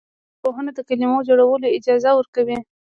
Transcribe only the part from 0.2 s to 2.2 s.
ژبپوهنه د کلمو جوړول اجازه